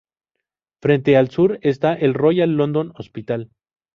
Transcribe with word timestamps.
Frente 0.81 1.15
al 1.15 1.29
sur 1.29 1.59
está 1.61 1.93
el 1.93 2.15
Royal 2.15 2.51
London 2.57 2.91
Hospital. 2.95 3.51